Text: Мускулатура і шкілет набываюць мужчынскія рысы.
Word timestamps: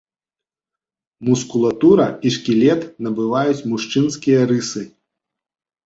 Мускулатура 1.29 2.07
і 2.27 2.33
шкілет 2.39 2.81
набываюць 3.07 3.63
мужчынскія 3.71 4.39
рысы. 4.55 4.83